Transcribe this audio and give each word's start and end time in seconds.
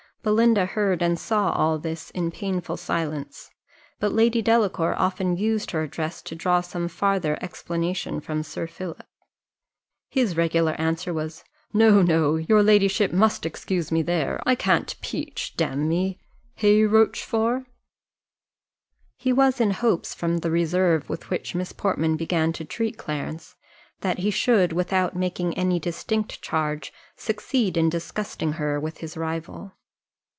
Belinda 0.23 0.67
heard 0.67 1.01
and 1.01 1.17
saw 1.17 1.49
all 1.49 1.79
this 1.79 2.11
in 2.11 2.29
painful 2.29 2.77
silence, 2.77 3.49
but 3.99 4.11
Lady 4.13 4.39
Delacour 4.43 4.93
often 4.95 5.35
used 5.35 5.71
her 5.71 5.81
address 5.81 6.21
to 6.21 6.35
draw 6.35 6.61
some 6.61 6.87
farther 6.87 7.39
explanation 7.41 8.19
from 8.21 8.43
Sir 8.43 8.67
Philip: 8.67 9.03
his 10.11 10.37
regular 10.37 10.73
answer 10.79 11.11
was, 11.11 11.43
"No, 11.73 12.03
no, 12.03 12.35
your 12.35 12.61
ladyship 12.61 13.11
must 13.11 13.47
excuse 13.47 13.91
me 13.91 14.03
there; 14.03 14.39
I 14.45 14.53
can't 14.53 14.93
peach, 15.01 15.57
damme 15.57 15.89
hey, 16.53 16.83
Rochfort?" 16.83 17.65
He 19.17 19.33
was 19.33 19.59
in 19.59 19.71
hopes, 19.71 20.13
from 20.13 20.37
the 20.41 20.51
reserve 20.51 21.09
with 21.09 21.31
which 21.31 21.55
Miss 21.55 21.71
Portman 21.73 22.15
began 22.15 22.53
to 22.53 22.63
treat 22.63 22.95
Clarence, 22.95 23.55
that 24.01 24.19
he 24.19 24.29
should, 24.29 24.71
without 24.71 25.15
making 25.15 25.57
any 25.57 25.79
distinct 25.79 26.43
charge, 26.43 26.93
succeed 27.15 27.75
in 27.75 27.89
disgusting 27.89 28.51
her 28.51 28.79
with 28.79 28.99
his 28.99 29.17
rival. 29.17 29.71